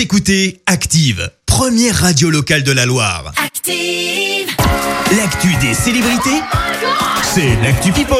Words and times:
Vous 0.00 0.04
écoutez 0.04 0.62
Active, 0.64 1.30
première 1.44 1.94
radio 1.94 2.30
locale 2.30 2.62
de 2.62 2.72
la 2.72 2.86
Loire. 2.86 3.32
Active. 3.36 4.48
L'actu 5.14 5.54
des 5.60 5.74
célébrités, 5.74 6.40
c'est 7.22 7.54
l'actu 7.62 7.92
People. 7.92 8.16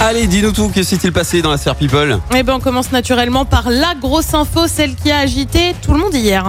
Allez, 0.00 0.26
dis-nous 0.26 0.50
tout, 0.50 0.68
que 0.68 0.82
s'est-il 0.82 1.12
passé 1.12 1.42
dans 1.42 1.52
la 1.52 1.58
sphère 1.58 1.76
People? 1.76 2.18
Eh 2.34 2.42
ben, 2.42 2.54
on 2.54 2.58
commence 2.60 2.90
naturellement 2.90 3.44
par 3.44 3.70
la 3.70 3.94
grosse 3.94 4.34
info, 4.34 4.66
celle 4.66 4.96
qui 4.96 5.12
a 5.12 5.18
agité 5.18 5.76
tout 5.80 5.92
le 5.92 5.98
monde 6.00 6.12
hier. 6.14 6.44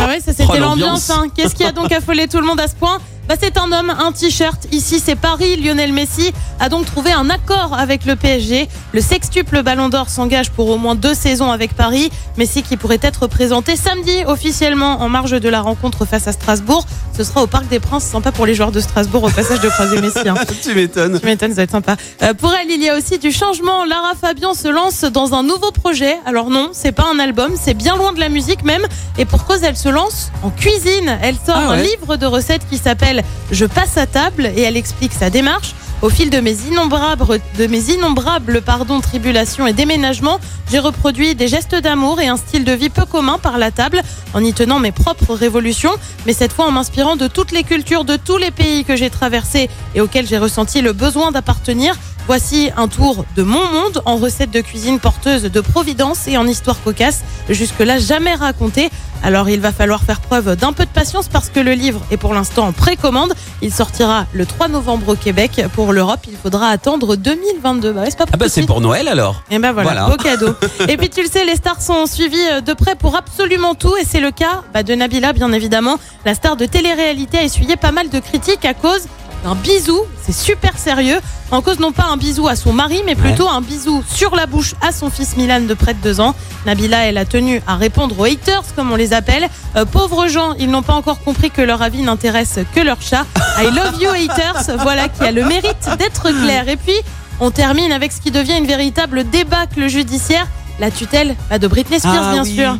Ah 0.00 0.06
ouais, 0.08 0.20
ça 0.20 0.32
c'était 0.32 0.44
Oh, 0.48 0.56
l'ambiance. 0.56 1.08
l'ambiance. 1.08 1.10
hein. 1.10 1.26
Qu'est-ce 1.36 1.54
qui 1.54 1.64
a 1.64 1.72
donc 1.72 1.92
affolé 1.92 2.26
tout 2.26 2.38
le 2.40 2.46
monde 2.46 2.60
à 2.60 2.68
ce 2.68 2.74
point? 2.74 3.00
Bah, 3.28 3.34
c'est 3.40 3.56
un 3.58 3.72
homme, 3.72 3.90
un 3.90 4.12
t-shirt. 4.12 4.66
Ici, 4.72 5.00
c'est 5.04 5.16
Paris. 5.16 5.56
Lionel 5.56 5.92
Messi 5.92 6.32
a 6.60 6.68
donc 6.68 6.84
trouvé 6.86 7.12
un 7.12 7.30
accord 7.30 7.74
avec 7.76 8.04
le 8.04 8.16
PSG. 8.16 8.68
Le 8.92 9.00
sextuple 9.00 9.62
Ballon 9.62 9.88
d'Or 9.88 10.08
s'engage 10.10 10.50
pour 10.50 10.68
au 10.68 10.76
moins 10.76 10.94
deux 10.94 11.14
saisons 11.14 11.50
avec 11.50 11.74
Paris. 11.74 12.10
Messi 12.36 12.62
qui 12.62 12.76
pourrait 12.76 12.98
être 13.02 13.26
présenté 13.26 13.76
samedi 13.76 14.24
officiellement 14.26 15.00
en 15.02 15.08
marge 15.08 15.32
de 15.32 15.48
la 15.48 15.60
rencontre 15.62 16.04
face 16.04 16.28
à 16.28 16.32
Strasbourg. 16.32 16.84
Ce 17.16 17.24
sera 17.24 17.42
au 17.42 17.46
Parc 17.46 17.66
des 17.68 17.80
Princes. 17.80 18.04
Sympa 18.04 18.30
pour 18.32 18.44
les 18.46 18.54
joueurs 18.54 18.72
de 18.72 18.80
Strasbourg 18.80 19.22
au 19.24 19.30
passage 19.30 19.60
de 19.60 19.68
croiser 19.68 20.00
Messi. 20.00 20.28
hein. 20.28 20.34
Tu 20.62 20.74
m'étonnes. 20.74 21.18
Tu 21.18 21.26
m'étonnes, 21.26 21.50
ça 21.50 21.56
va 21.56 21.62
être 21.62 21.70
sympa. 21.70 21.96
Euh, 22.22 22.34
pour 22.34 22.52
elle, 22.54 22.70
il 22.70 22.82
y 22.82 22.88
a 22.88 22.96
aussi 22.96 23.18
du 23.18 23.32
changement. 23.32 23.84
Lara 23.84 24.12
Fabian 24.20 24.54
se 24.54 24.68
lance 24.68 25.02
dans 25.04 25.32
un 25.34 25.42
nouveau 25.42 25.70
projet. 25.70 26.16
Alors 26.26 26.50
non, 26.50 26.70
c'est 26.72 26.92
pas 26.92 27.06
un 27.14 27.18
album, 27.18 27.52
c'est 27.60 27.74
bien 27.74 27.96
loin 27.96 28.12
de 28.12 28.20
la 28.20 28.28
musique 28.28 28.64
même. 28.64 28.82
Et 29.18 29.24
pour 29.24 29.44
cause, 29.44 29.62
elle 29.62 29.76
se 29.76 29.88
lance 29.88 30.30
en 30.42 30.50
cuisine. 30.50 31.18
Elle 31.22 31.36
sort 31.36 31.56
Ah 31.56 31.70
ouais. 31.70 31.76
un 31.76 31.82
livre 31.82 32.16
de 32.16 32.26
recettes 32.26 32.62
qui 32.68 32.78
s'appelle 32.78 33.13
Je 33.50 33.66
passe 33.66 33.96
à 33.96 34.06
table 34.06 34.50
et 34.56 34.62
elle 34.62 34.76
explique 34.76 35.12
sa 35.12 35.30
démarche. 35.30 35.74
Au 36.02 36.10
fil 36.10 36.28
de 36.28 36.38
mes 36.38 36.54
innombrables, 36.68 37.40
de 37.56 37.66
mes 37.66 37.90
innombrables 37.90 38.60
pardon, 38.60 39.00
tribulations 39.00 39.66
et 39.66 39.72
déménagements, 39.72 40.38
j'ai 40.70 40.78
reproduit 40.78 41.34
des 41.34 41.48
gestes 41.48 41.74
d'amour 41.74 42.20
et 42.20 42.28
un 42.28 42.36
style 42.36 42.64
de 42.64 42.72
vie 42.72 42.90
peu 42.90 43.06
commun 43.06 43.38
par 43.38 43.56
la 43.56 43.70
table, 43.70 44.02
en 44.34 44.44
y 44.44 44.52
tenant 44.52 44.80
mes 44.80 44.92
propres 44.92 45.34
révolutions, 45.34 45.92
mais 46.26 46.34
cette 46.34 46.52
fois 46.52 46.66
en 46.66 46.72
m'inspirant 46.72 47.16
de 47.16 47.26
toutes 47.26 47.52
les 47.52 47.62
cultures 47.62 48.04
de 48.04 48.16
tous 48.16 48.36
les 48.36 48.50
pays 48.50 48.84
que 48.84 48.96
j'ai 48.96 49.08
traversés 49.08 49.70
et 49.94 50.02
auxquels 50.02 50.26
j'ai 50.26 50.36
ressenti 50.36 50.82
le 50.82 50.92
besoin 50.92 51.30
d'appartenir. 51.30 51.94
Voici 52.26 52.70
un 52.78 52.88
tour 52.88 53.26
de 53.36 53.42
mon 53.42 53.62
monde 53.70 54.00
en 54.06 54.16
recettes 54.16 54.50
de 54.50 54.62
cuisine 54.62 54.98
porteuses 54.98 55.42
de 55.42 55.60
providence 55.60 56.26
et 56.26 56.38
en 56.38 56.46
histoire 56.46 56.82
cocasse, 56.82 57.22
jusque-là 57.50 57.98
jamais 57.98 58.32
racontée. 58.34 58.88
Alors 59.22 59.50
il 59.50 59.60
va 59.60 59.72
falloir 59.72 60.02
faire 60.02 60.20
preuve 60.20 60.56
d'un 60.56 60.72
peu 60.72 60.84
de 60.86 60.90
patience 60.90 61.28
parce 61.28 61.50
que 61.50 61.60
le 61.60 61.72
livre 61.72 62.00
est 62.10 62.16
pour 62.16 62.32
l'instant 62.32 62.66
en 62.66 62.72
précommande. 62.72 63.34
Il 63.60 63.72
sortira 63.74 64.24
le 64.32 64.46
3 64.46 64.68
novembre 64.68 65.10
au 65.10 65.14
Québec. 65.16 65.62
Pour 65.74 65.92
l'Europe, 65.92 66.20
il 66.26 66.36
faudra 66.36 66.68
attendre 66.68 67.16
2022. 67.16 67.92
Bah 67.92 68.00
ouais, 68.02 68.06
c'est 68.10 68.16
pas 68.18 68.24
Ah 68.32 68.36
bah 68.38 68.46
c'est 68.48 68.62
pour 68.64 68.80
Noël 68.80 69.06
alors 69.08 69.42
Et 69.50 69.58
ben 69.58 69.72
voilà, 69.72 69.90
Voilà. 69.92 70.08
beau 70.08 70.16
cadeau. 70.22 70.54
Et 70.88 70.96
puis 70.96 71.10
tu 71.10 71.22
le 71.22 71.28
sais, 71.28 71.44
les 71.44 71.56
stars 71.56 71.82
sont 71.82 72.06
suivies 72.06 72.36
euh, 72.52 72.60
de 72.62 72.72
près 72.72 72.94
pour 72.96 73.16
absolument 73.16 73.74
tout 73.74 73.96
et 73.98 74.04
c'est 74.06 74.20
le 74.20 74.30
cas 74.30 74.62
bah, 74.72 74.82
de 74.82 74.94
Nabila 74.94 75.34
bien 75.34 75.52
évidemment. 75.52 75.98
La 76.24 76.34
star 76.34 76.56
de 76.56 76.64
télé-réalité 76.64 77.36
a 77.38 77.42
essuyé 77.42 77.76
pas 77.76 77.92
mal 77.92 78.08
de 78.08 78.18
critiques 78.18 78.64
à 78.64 78.72
cause 78.72 79.02
d'un 79.44 79.54
bisou, 79.54 80.00
c'est 80.24 80.32
super 80.34 80.76
sérieux. 80.78 81.20
En 81.50 81.60
cause 81.60 81.78
non 81.78 81.92
pas 81.92 82.06
un 82.10 82.16
bisou 82.16 82.48
à 82.48 82.56
son 82.56 82.72
mari, 82.72 83.02
mais 83.04 83.14
plutôt 83.14 83.48
un 83.48 83.60
bisou 83.60 84.02
sur 84.10 84.34
la 84.34 84.46
bouche 84.46 84.74
à 84.80 84.90
son 84.90 85.10
fils 85.10 85.36
Milan 85.36 85.60
de 85.60 85.74
près 85.74 85.92
de 85.94 86.00
deux 86.00 86.18
ans. 86.18 86.34
Nabila, 86.64 87.04
elle 87.04 87.18
a 87.18 87.26
tenu 87.26 87.60
à 87.66 87.76
répondre 87.76 88.18
aux 88.18 88.24
haters, 88.24 88.62
comme 88.74 88.90
on 88.90 88.96
les 88.96 89.12
appelle. 89.12 89.46
Euh, 89.76 89.84
pauvres 89.84 90.26
gens, 90.28 90.54
ils 90.58 90.70
n'ont 90.70 90.82
pas 90.82 90.94
encore 90.94 91.20
compris 91.22 91.50
que 91.50 91.60
leur 91.60 91.82
avis 91.82 92.02
n'intéresse 92.02 92.58
que 92.74 92.80
leur 92.80 93.00
chat. 93.02 93.26
I 93.58 93.66
love 93.66 94.00
you 94.00 94.08
haters, 94.10 94.78
voilà 94.82 95.08
qui 95.08 95.22
a 95.22 95.30
le 95.30 95.44
mérite 95.44 95.88
d'être 95.98 96.30
clair. 96.42 96.68
Et 96.68 96.76
puis, 96.76 96.96
on 97.38 97.50
termine 97.50 97.92
avec 97.92 98.12
ce 98.12 98.20
qui 98.22 98.30
devient 98.30 98.56
une 98.56 98.66
véritable 98.66 99.28
débâcle 99.28 99.86
judiciaire, 99.88 100.46
la 100.80 100.90
tutelle 100.90 101.36
bah, 101.50 101.58
de 101.58 101.68
Britney 101.68 101.98
Spears, 101.98 102.14
Ah 102.28 102.32
bien 102.32 102.42
oui. 102.44 102.54
sûr. 102.56 102.76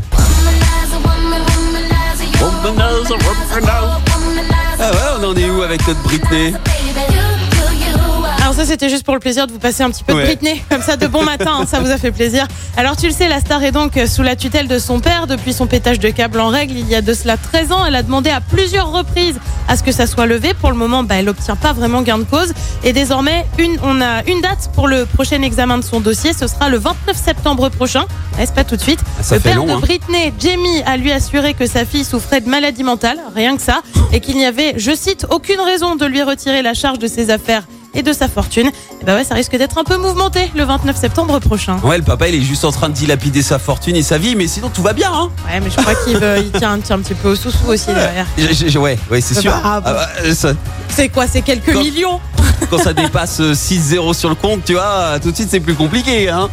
On 5.25 5.31
en 5.31 5.37
est 5.37 5.49
où 5.49 5.63
avec 5.63 5.87
notre 5.87 6.03
Britney? 6.03 6.53
Ça 8.55 8.65
c'était 8.65 8.89
juste 8.89 9.05
pour 9.05 9.15
le 9.15 9.21
plaisir 9.21 9.47
de 9.47 9.53
vous 9.53 9.59
passer 9.59 9.83
un 9.83 9.91
petit 9.91 10.05
peu 10.05 10.13
Ouais. 10.15 10.21
de 10.23 10.27
Britney, 10.27 10.63
comme 10.71 10.83
ça 10.83 10.97
de 10.97 11.07
bon 11.07 11.23
matin, 11.25 11.53
hein, 11.61 11.67
ça 11.67 11.81
vous 11.81 11.91
a 11.91 11.99
fait 11.99 12.13
plaisir. 12.13 12.47
Alors 12.77 12.97
tu 12.97 13.07
le 13.07 13.13
sais, 13.13 13.29
la 13.29 13.41
star 13.41 13.63
est 13.65 13.73
donc 13.73 13.99
sous 14.07 14.23
la 14.23 14.37
tutelle 14.37 14.69
de 14.69 14.79
son 14.79 15.01
père 15.01 15.27
depuis 15.27 15.53
son 15.53 15.67
pétage 15.67 15.99
de 15.99 16.09
câble 16.11 16.39
en 16.41 16.49
règle 16.49 16.75
il 16.77 16.89
y 16.89 16.95
a 16.95 17.03
de 17.03 17.13
cela 17.15 17.37
13 17.37 17.73
ans. 17.73 17.85
Elle 17.87 17.97
a 17.97 18.03
demandé 18.03 18.31
à 18.31 18.41
plusieurs 18.41 18.91
reprises 18.93 19.37
à 19.69 19.77
ce 19.77 19.83
que 19.83 19.93
ça 19.93 20.07
soit 20.07 20.27
levé. 20.27 20.55
Pour 20.55 20.71
le 20.71 20.77
moment, 20.77 21.03
bah, 21.03 21.17
elle 21.17 21.25
n'obtient 21.27 21.57
pas 21.57 21.73
vraiment 21.73 22.03
gain 22.03 22.19
de 22.19 22.25
cause. 22.25 22.53
Et 22.85 22.93
désormais, 22.93 23.47
une, 23.59 23.77
on 23.83 24.01
a 24.01 24.23
une 24.27 24.41
date 24.41 24.71
pour 24.75 24.89
le 24.89 25.05
prochain 25.07 25.43
examen 25.43 25.79
de 25.79 25.85
son 25.85 26.01
dossier. 26.01 26.33
Ce 26.33 26.47
sera 26.47 26.69
le 26.69 26.79
29 26.79 27.17
septembre 27.17 27.69
prochain. 27.71 28.05
C'est 28.39 28.55
pas 28.55 28.65
tout 28.65 28.77
de 28.77 28.81
suite? 28.83 29.01
Ah, 29.19 29.23
ça 29.23 29.37
le 29.37 29.41
père 29.41 29.57
long, 29.57 29.67
de 29.67 29.71
hein. 29.73 29.79
Britney, 29.81 30.33
Jamie, 30.41 30.83
a 30.87 30.97
lui 30.97 31.13
assuré 31.13 31.55
que 31.55 31.67
sa 31.67 31.85
fille 31.85 32.05
souffrait 32.05 32.41
de 32.41 32.49
maladie 32.49 32.83
mentale, 32.83 33.19
rien 33.35 33.57
que 33.57 33.63
ça, 33.63 33.81
et 34.13 34.21
qu'il 34.21 34.37
n'y 34.37 34.45
avait, 34.45 34.75
je 34.77 34.95
cite, 34.95 35.25
aucune 35.31 35.61
raison 35.61 35.95
de 35.97 36.05
lui 36.05 36.21
retirer 36.23 36.61
la 36.63 36.75
charge 36.75 36.99
de 36.99 37.07
ses 37.07 37.31
affaires 37.31 37.63
et 37.95 38.03
de 38.03 38.13
sa 38.13 38.29
fortune. 38.29 38.71
Et 39.01 39.05
bah 39.05 39.15
ouais, 39.15 39.25
ça 39.25 39.35
risque 39.35 39.57
d'être 39.57 39.79
un 39.79 39.85
peu 39.85 39.97
mouvementé 39.97 40.51
le 40.57 40.65
29 40.65 40.97
septembre 40.97 41.39
prochain. 41.41 41.77
Ouais, 41.85 41.97
le 41.99 42.03
papa 42.05 42.29
il 42.29 42.35
est 42.37 42.41
juste 42.43 42.65
en 42.65 42.73
train 42.73 42.89
de 42.89 42.95
dilapider 42.95 43.43
sa 43.43 43.59
fortune 43.59 43.97
et 43.97 44.03
sa 44.03 44.19
vie, 44.19 44.35
mais 44.37 44.47
sinon 44.47 44.69
tout 44.69 44.83
va 44.83 44.93
bien 44.93 45.11
hein 45.13 45.31
Ouais, 45.47 45.61
mais 45.61 45.71
je 45.71 45.77
crois 45.81 45.95
qu'il 46.05 46.17
veut, 46.19 46.39
il 46.39 46.51
tient, 46.53 46.77
il 46.77 46.83
tient 46.83 46.97
un 46.97 47.01
petit 47.01 47.15
peu 47.15 47.31
au 47.31 47.37
sous-sous 47.37 47.67
aussi 47.69 47.87
derrière. 47.87 48.27
J- 48.39 48.69
j- 48.71 48.79
Ouais, 48.79 48.99
ouais 49.11 49.21
c'est 49.21 49.41
sûr. 49.41 49.53
Ah 49.65 49.81
bah, 49.81 50.09
euh, 50.25 50.35
ça- 50.35 50.53
C'est 50.89 51.09
quoi, 51.09 51.27
c'est 51.27 51.43
quelques 51.43 51.73
Quand- 51.73 51.81
millions 51.83 52.21
quand 52.71 52.79
ça 52.79 52.93
dépasse 52.93 53.41
euh, 53.41 53.55
6-0 53.55 54.13
sur 54.15 54.29
le 54.29 54.35
compte, 54.35 54.65
tu 54.65 54.75
vois, 54.75 55.19
tout 55.23 55.31
de 55.31 55.37
suite 55.37 55.49
c'est 55.51 55.61
plus 55.61 55.75
compliqué. 55.75 56.29
Hein 56.29 56.49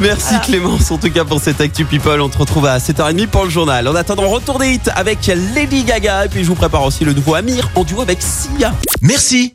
Merci. 0.00 0.34
Clémence, 0.44 0.90
en 0.90 0.98
tout 0.98 1.10
cas 1.10 1.24
pour 1.24 1.40
cette 1.40 1.60
Actu 1.60 1.84
People. 1.84 2.20
On 2.20 2.28
te 2.28 2.36
retrouve 2.38 2.66
à 2.66 2.78
7h30 2.78 3.26
pour 3.28 3.44
le 3.44 3.50
journal. 3.50 3.88
En 3.88 3.94
attendant, 3.94 4.28
retour 4.28 4.58
des 4.58 4.74
hits 4.74 4.80
avec 4.94 5.26
Lady 5.54 5.84
Gaga. 5.84 6.26
Et 6.26 6.28
puis 6.28 6.42
je 6.44 6.48
vous 6.48 6.54
prépare 6.56 6.82
aussi 6.84 7.04
le 7.04 7.12
nouveau 7.14 7.34
Amir 7.34 7.70
en 7.74 7.84
duo 7.84 8.02
avec 8.02 8.18
Sia. 8.20 8.72
Merci, 9.00 9.54